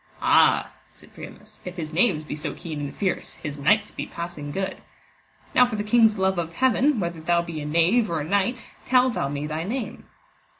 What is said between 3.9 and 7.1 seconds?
be passing good: now for the King's love of Heaven,